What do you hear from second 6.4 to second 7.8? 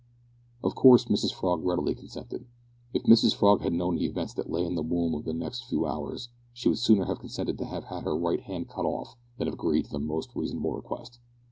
she would sooner have consented to